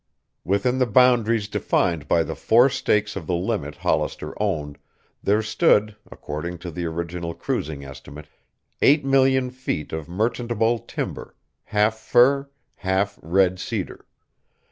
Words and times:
Within 0.43 0.79
the 0.79 0.87
boundaries 0.87 1.47
defined 1.47 2.07
by 2.07 2.23
the 2.23 2.33
four 2.35 2.69
stakes 2.69 3.15
of 3.15 3.27
the 3.27 3.35
limit 3.35 3.75
Hollister 3.75 4.33
owned 4.41 4.79
there 5.21 5.43
stood, 5.43 5.95
according 6.09 6.57
to 6.57 6.71
the 6.71 6.85
original 6.87 7.35
cruising 7.35 7.85
estimate, 7.85 8.25
eight 8.81 9.05
million 9.05 9.51
feet 9.51 9.93
of 9.93 10.09
merchantable 10.09 10.79
timber, 10.79 11.35
half 11.65 11.97
fir, 11.99 12.49
half 12.77 13.19
red 13.21 13.59
cedar. 13.59 14.07